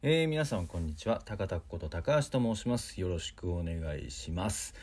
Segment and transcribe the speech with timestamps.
[0.00, 1.20] えー、皆さんこんにちは。
[1.24, 3.00] 高田こと高橋と申します。
[3.00, 4.76] よろしくお願いします。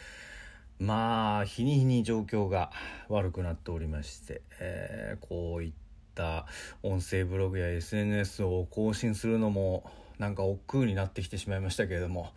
[0.77, 2.69] まあ日に日に状況が
[3.07, 5.71] 悪くなっておりまして、えー、こういっ
[6.15, 6.47] た
[6.83, 9.89] 音声ブログや SNS を更新するのも
[10.19, 12.33] なんか億劫になってきてしまいましたけれども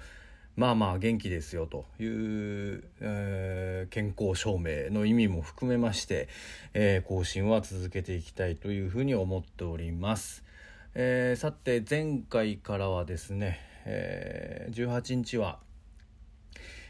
[0.54, 6.28] まあまあ元気ですよという、えー、健康証明の意味も含めまして、
[6.74, 10.46] えー、更新は続けていきたいというふうに思っております。
[10.94, 15.58] えー、さて前回からはですね、えー、18日は、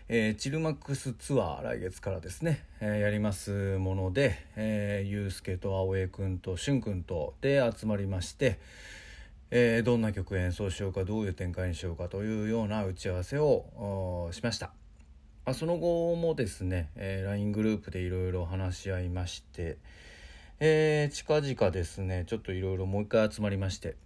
[0.09, 8.61] えー、チルマックスツアー来月からですね、えー、やりますもので、えー、ゆうすけと青江くんとしゅんくんとで集まりまして、
[9.51, 14.71] えー、どんな曲演奏しようかどういう展開にしようかというような打ち合わせをしました。
[15.45, 19.77] あその後もですね、えー、LINE グループでいろいろ話し合いまして、
[20.61, 23.97] えー、近々ですねちょっといろいろもう一回集まりまして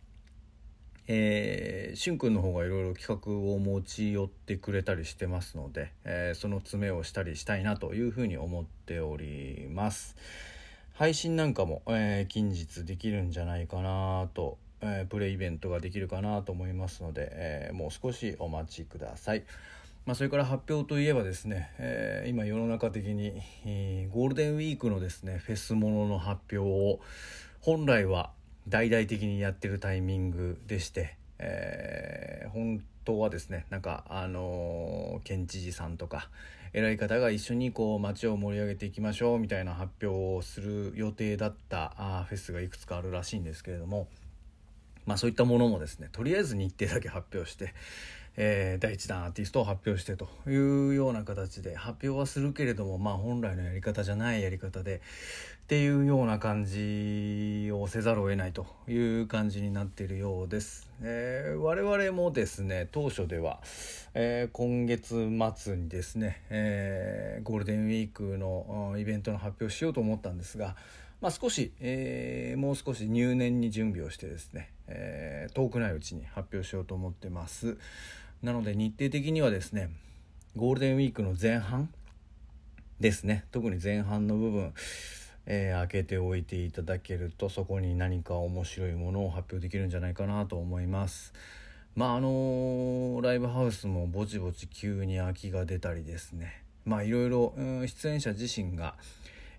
[1.09, 10.17] えー、しゅんくんの方がいろいろ企画を持ち寄ってくれたりしてますので、えー、その詰めをしたりしたいなというふうに思っております
[10.95, 19.45] 配信なんかも、えー、近日できるんじゃないかなとえー、プレイイベントができるかなと思いますので、えー、もう少しお待ちください。
[20.05, 26.99] まあ、それから発表といえばですね、えー、今世の中的に、えゴールデンウィークのですねフェスものの発表を
[27.61, 28.31] 本来は
[28.67, 36.29] 大々的にやってるタイミングでして、え本当はですねなんかあの県知事さんとか
[36.73, 44.09] 偉い方が一緒にこう街を盛り上げていきましょうみたいな発表をする予定だったあフェスがいくつかあるらしいんですけれども。
[45.05, 47.75] まあそういったものもですねとりあえず日程だけ発表して、
[48.37, 55.01] えー、第1弾アーティストを発表してというような形で発表はするけれどもまあ本来のやり方じゃないやり方で
[55.65, 60.89] っていうような感じをせざるを得ないという感じになっているようです。
[61.03, 63.61] えー、我々もですね当初では、
[64.15, 70.77] えー、今月末にですね、えー、ゴールデンウィークのイベントの発表しようと思ったんですが
[71.23, 77.79] まあ、少し、えー、もう少し入念に準備をしてですね、えー、遠くないうちに発表しようと思ってます
[78.43, 79.91] なので日程的にはですね
[80.57, 81.89] ゴールデンウィークの前半
[83.01, 83.45] ですね。
[83.51, 84.75] 特に前半の部分、
[85.47, 91.33] えー、開けておいていただけるとそこに何か面白いものを発表できるんじゃないかなと思います。
[91.95, 96.63] まああのー、ライブハウスもぼちぼち急に空きが出たりですね。
[96.85, 98.95] まあいろいろ、うん、出演者自身が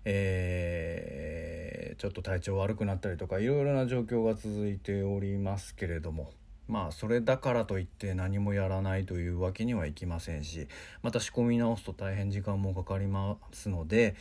[0.06, 6.30] えー、ちょっと体調悪くなったりとかいろいろな状況が続いておりますけれども。
[6.68, 10.66] まあそれだからといって何もやらないというわけにはいきませんし
[11.02, 14.14] また仕込み直すと大変時間もかかりますので、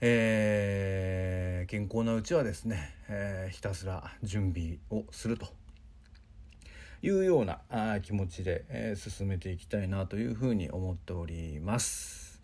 [0.00, 5.46] えー、健康なうちはですね、えー、ひたすら準備をすると
[7.02, 12.40] いうようなあ気持ちで、えー、進めていきたいなというふうに思っております。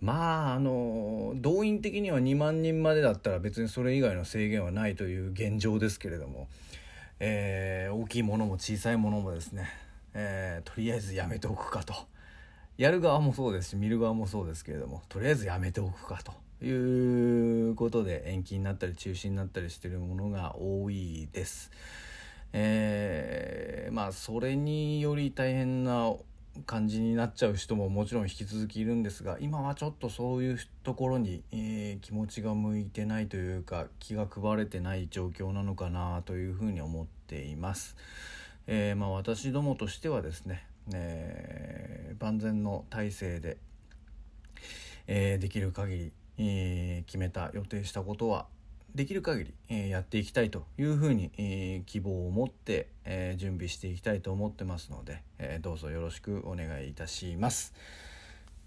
[0.00, 6.46] まああの動員的には2万人までだったら別にそれ以外の制限はないという現状ですけれども、
[7.20, 9.68] えー、大きいものも小さいものもですね、
[10.14, 11.94] えー、とりあえずやめておくかと
[12.76, 16.32] やる側もそうですし見る側もそうですけれどもとりあえずやめておくかと
[16.64, 21.70] いうことで延期になったり中止になったりしてるものが多いです。
[22.52, 26.12] えー、まあそれにより大変な
[26.66, 37.96] 感じになっちゃう人ももちろん引き続きいるんですが今はちょっとそういうところに、えー、気持ちが向いてないというか気が配れてない状況なのかなというふうに思っています。
[38.66, 43.56] えー、まあ、私どもとしてはですね、えー、万全の体制で、
[45.06, 48.46] えできる限り、え決めた予定したことは
[48.94, 57.74] できる限り、えー、やっていきたいというふうに、えー、希望を持って、えー、準備していきたいと思ってますので、えどうぞよろしくお願いいたします。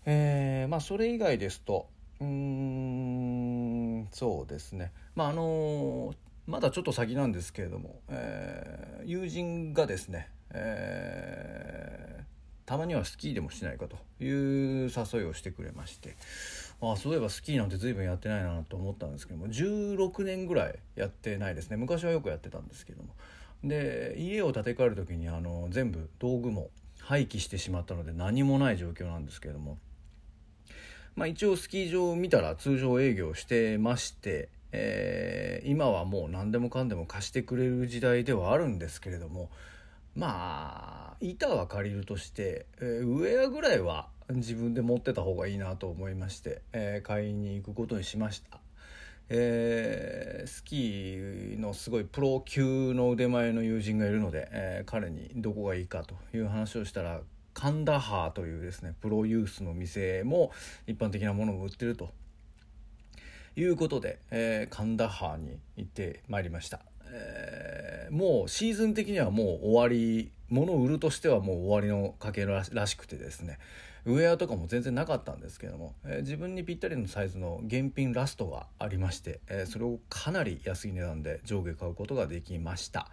[0.05, 1.87] えまあ、それ以外ですと
[2.19, 6.15] うーんそうですねまああの
[6.47, 12.23] まだちょっと先なんですけれども、え友人がですね、え
[12.65, 14.29] たまにはスキーでもしないかとい
[14.85, 16.15] う誘いをしてくれまして
[16.81, 21.77] あそういえばスキーなんて随分やってないなと思ったんですけども16年ぐらいやってないですね。
[21.77, 23.15] 昔はよくやってたんですけども。
[23.63, 29.77] で家を建て替える時にあの全部道具も廃棄してしまったので何もない状況なんですけれども。
[31.15, 39.49] まあ一応スキー場を見たら通常営業してまして、えー、今はもう何でもかんでも貸してくれる時代ではあるんですけれども
[40.15, 44.07] まあ板は借りるとして、えー、ウェアぐらいは
[44.37, 48.59] 自分で持ってた方がいいなと思いまして、えー、買いに行くことにしました、
[49.29, 57.21] えー、スキーのすごいプロ級の腕前の友人がいるので、えー、彼にどこがいいかという話をしたら
[57.53, 60.51] カンダハーというですねプロユースの店も
[60.87, 62.09] 一般的なものを売ってると。
[63.57, 73.57] いうことで、えー、カンダハーに行ってまいりました、えー、もうシーズン的にはもう終わり物を売るとしてはもう終わりのかけらしくてですね。
[74.05, 83.07] ウェアとかも全然なかったんですけども、えー、自分にぴったりのサイズの現品ラストがありまして、えー、それをかなり安い値段で上下買うことができました、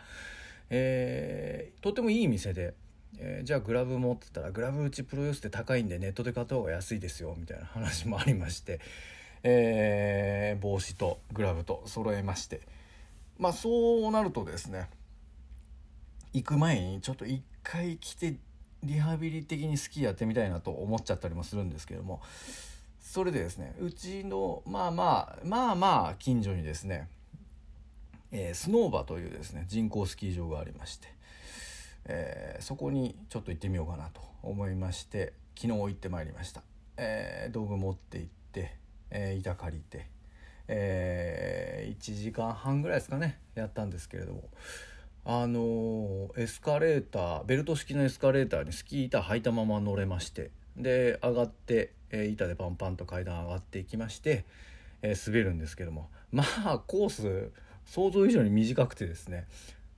[0.70, 2.74] えー、とてもいい店で、
[3.18, 8.80] えじゃあグラブ持ってたらグラブうちプロユースって高いんでネットで買った方が安いですよみたいな話もありまして、
[9.42, 12.60] えー帽子とグラブと揃えまして。
[13.38, 14.88] まあそうなるとですね
[16.32, 18.36] 行く前にちょっと一回来て
[18.82, 22.20] リハビリ的にスキーやってみたいなと思っちゃったりもするんですけども
[23.00, 27.08] それでですねうちのまあまあまあまあ近所にですね、
[28.30, 31.08] えー、スノーバというですね人工スキー場がありまして、
[32.04, 36.62] えー、そこにちょっと行ってみようかなと思いまして昨日行ってまいりました、
[36.96, 38.76] えー、道具持って行って、
[39.10, 40.06] え板借りて、
[40.68, 44.44] え1時間半ぐらいですかねやったんですけれども
[45.30, 54.46] あのエスカレーターベルト式のエスカレーターにスキー板履いたまま乗れましてで上がって、えー、板でパンパンと階段上がっていきまして、
[55.02, 56.08] えー、滑るんですけども。
[56.32, 57.50] まあコース
[57.84, 59.46] 想像以上に短くてですね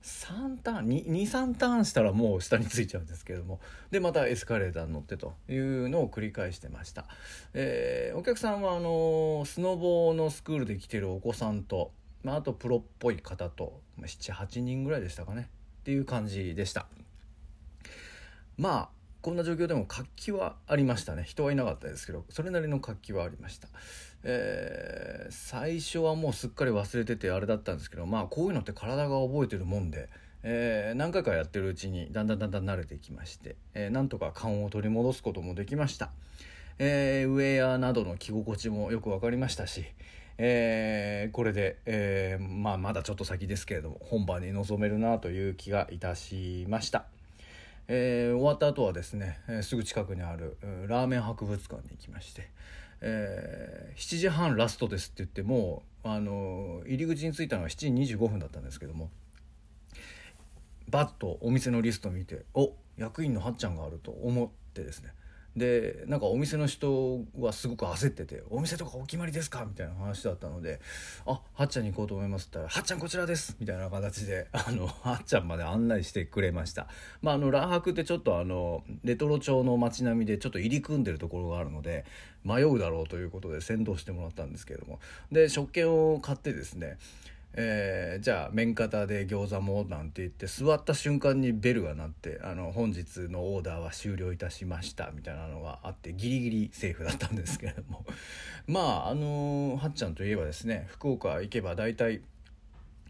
[0.03, 3.61] 3ターン23ターンしたらもう下についちゃうんですけども。
[3.89, 7.05] でまたエスカレーターに乗ってというのを繰り返してました、
[7.53, 15.49] えー、お客さんはあのスノボーのスクールで来てるお子さんとまあ、あとプロっぽい方と78人ぐらいでしたかね。
[15.81, 16.85] っていう感じでした。
[18.57, 18.89] まあ
[19.21, 21.23] こんな状況でも活気はありましたね。
[21.23, 23.67] 人はいなかったですけどそれなりの活気はありました、
[24.23, 30.09] えー、最初はもうすっかり忘れててあれだったんですけどまあこういうのって体が覚えてるもんで、
[30.43, 36.11] えー、何回かやってるうちにだんだんだんだん慣れてきまして、えー、なんとか勘を取り戻すこともできました、
[36.79, 39.85] えー、ウェアなどの着心地もよく分かりましたし、
[40.43, 47.05] えー、これで、えー、まあ、まだちょっと先ですけれども本番に臨めるなという気がいたしました、
[47.87, 50.57] えー、終わった後はですね、えすぐ近くにある
[50.87, 52.49] ラーメン博物館に行きまして、
[53.01, 59.11] え7時半ラストですって言ってもあの入り口に着いたのは7時25分だったんですけども
[60.89, 65.13] バッとお店のリスト見てお役員のはっちゃんがあると思ってですね
[65.55, 70.79] でなんかお店の人はすごく焦ってて「お店とかお決まりですか?」みたいな話だったので
[71.27, 76.87] 「あはっちゃんに行こうと思います」って言ったら「はっちゃんこちらです」みたいな形であのはっちゃんまで案内してくれました
[77.21, 82.05] まああのラーハクってちょっとあのレトロ調の街並みでちょっと入り組んでるところがあるので
[82.45, 84.99] 迷うだろうということで先導してもらったんですけれども
[85.31, 86.97] で食券を買ってですね
[87.53, 98.05] えー、じゃあ麺型で餃子もなんて言って座った瞬間にベルが鳴ってあの本日のオーダーは終了いたしましたみたいなのがあってギリギリセーフだったんですけれども
[98.67, 102.21] まああのはっちゃんといえばですね福岡行けば大体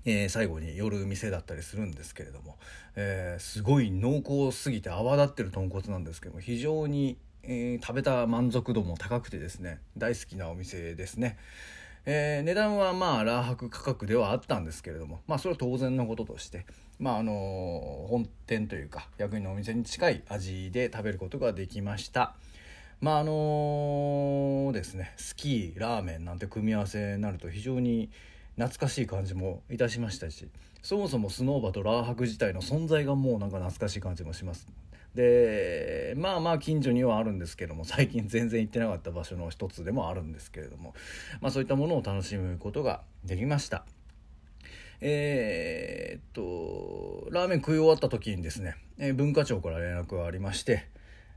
[0.04, 2.58] えー、最後に夜店だったりするんですけれども、
[2.96, 11.38] えー、すごい濃厚すぎて泡立ってる豚骨なんですけども非常に、えー、食べた満足度も高くてですね大好きなお店ですね。
[12.06, 16.66] えー、値段はまあラー博価格ではあったんですけれどもまあそれは当然のこととして
[17.00, 22.36] まああの本店というか役員のお店に近い味で食べることができました。
[23.02, 28.12] まああのですねスキーラーメンなんて組み合わせになると非常に
[28.58, 30.50] 懐かしい感じもいたしましたし
[30.84, 34.68] そもそもスノーバとラー博自体の存在がもうなんか懐かしい感じもします。
[35.16, 40.94] でまあまあ近所にはあるんですけども最近全然行ってなかった場所の一つでもあるんですけれども、
[41.42, 43.86] まあ、そういったものを楽しむことができました。
[45.04, 50.88] えー、っとラーメン食い終わった時にですね、えー、文化庁から連絡がありまして、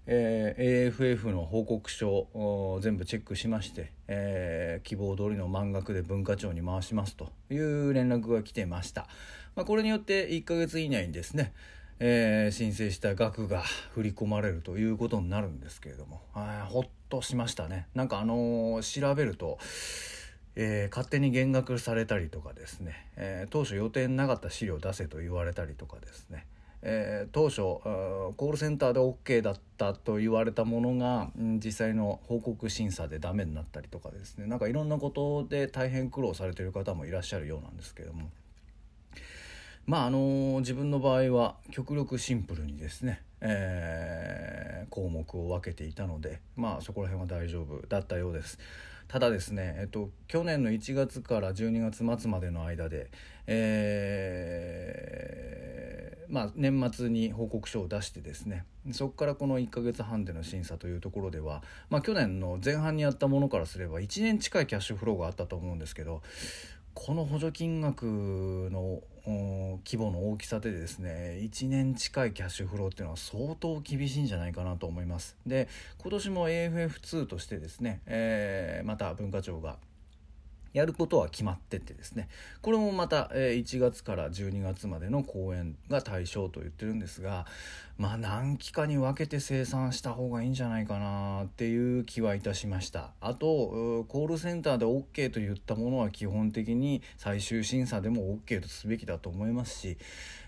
[0.06, 9.06] えー、AFF の報告書を全部チェックしまして、えー、希望通りの満額で文化庁に回しますという連絡が来てました、
[9.56, 11.54] まあ、これによって1ヶ月以内にですね
[12.00, 16.20] えー、申請した額が振り込まれるということになるんですけれども。
[16.66, 17.86] ほっとしましたね。
[17.94, 19.58] なんかあのー、調べると、
[20.56, 26.46] えー、勝手に減額されたりとかですね、え当初予定なかった資料出せと言われたりとかですね。
[26.86, 34.46] えー、当初コールセンターで OK だったと言われたものが、実際の報告審査でダメになったりとかですね。
[34.46, 38.28] なんかいろんなことで大変苦労されてる方もいらっしゃるようなんですけども。
[39.86, 48.58] まああの自分の場合は極力シンプルにですね、えー、項目を分けていたのでまあそこら辺は大丈夫だったようです。
[49.08, 53.10] ただですね、えっと、去年の1月から12月末までの間で、
[53.46, 66.22] えー、まあ、年末に報告書を出してですねそこからこの1ヶ月半での審査というところでは、まあ、去年の前半にやったものからすれば1年近いキャッシュフローがあったと思うんですけど
[66.94, 68.04] この補助金額
[68.72, 69.02] の
[69.84, 75.36] 規模の大きさでですね1年近いキャッシュフローっていうのは相当厳しいんじゃないかなと思います。
[75.46, 79.76] で今年も AFF2 としてですね、えー、また文化庁が
[80.74, 82.28] やることは決まっててですね。
[82.60, 87.46] これもまた1月から12月までの公演が対象と言ってるんですが
[87.96, 93.12] まあ何期かに分けて生産した方がいいんじゃないかなっていう気はいたしました。
[93.20, 99.96] あとコールセンターで OK と言ったものは基本的に最終審査でも OK とすべきだと思いますし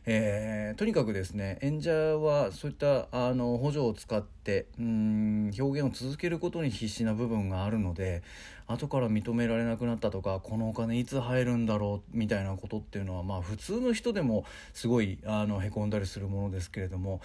[0.08, 8.22] えー、とにかくですね演者はそういったあの補助を使ってうん表現を続けることに必死な部分があるので
[8.68, 14.44] 後から認められなくなったとかこのお金いつ入るんだろうみたいなことっていうのはまあ普通の人でも
[14.74, 17.20] すごいあのへこんだりするものですけれども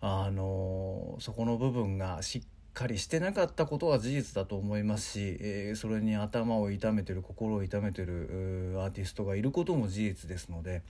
[0.00, 10.82] あのそこの部分がしっかりしてなかったことは事実だと思いますし、えー、それに頭を痛めてる心を痛めてるアーティストがいることも事実ですので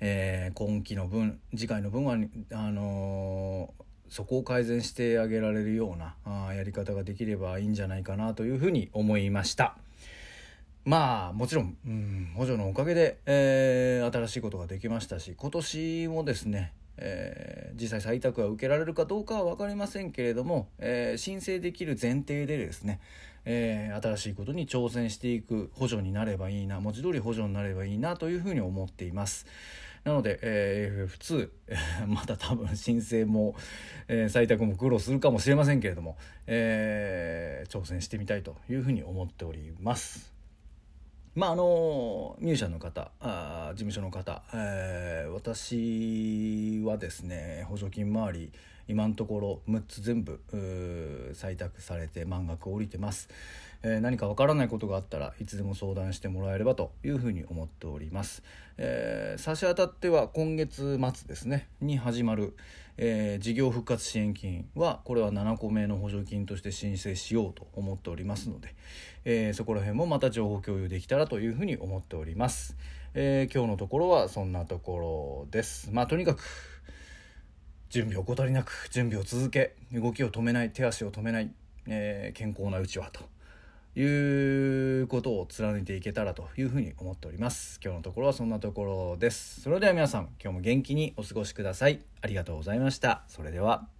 [0.00, 9.76] えー、今期の分次回の分はあのー、そこを改善してあげられるようなあやり方ができればいいんじゃないかなというふうに思いました。
[10.84, 23.00] まあもちろん、うん、補助のおかげで、えー、新しいことができましたし今年もですね、えー、実際採択は受けられるかどうかは分かりませんけれども、えー、申請できる前提でですね、
[23.44, 29.46] えー、新しいことに挑戦していく補助になればいいな文字通り補助になればいいなというふうに思っています。
[30.08, 31.50] なので、えー、FF2、
[32.08, 33.54] まだ多分申請も、
[34.08, 40.32] えー、採択も苦労するかもしれませんけれども、えー、挑戦してみたいというふうに思っております。
[41.34, 48.52] まああのミュージシャンの方あ事務所の方、えー、私はですね補助金回り
[48.88, 50.40] 今のところ6つ全部
[51.34, 53.28] 採択されて満額降りてます、
[53.82, 58.42] えー、何かわからないことがあったらいつでも相談してもらえればというふうに思っております、
[58.78, 62.56] えー、差し当たっては今月末ですねに始まる、
[62.96, 68.74] えー、事業復活支援金はこれは7個目の補助金として申請しようと思っておりますので、
[69.24, 72.76] えそこら辺もまた情報共有できたらというふうに思っております、
[73.14, 75.90] え今日のところはそんなところです。
[75.92, 76.42] まあとにかく
[77.90, 81.50] 準備を怠りなく準備を続け動きを止めない手足を止めない、
[81.86, 83.22] えー、健康なうちはと
[83.98, 87.80] いうことを貫いていけたらというふうに思っております。
[87.82, 89.62] 今日のところはそんなところです。
[89.62, 92.00] それでは皆さん今日も元気にお過ごしください。
[92.20, 93.24] ありがとうございました。
[93.26, 93.97] それでは。